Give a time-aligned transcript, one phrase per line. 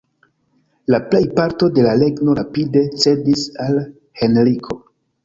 [0.93, 3.79] La plejparto de la regno rapide cedis al
[4.23, 4.79] Henriko.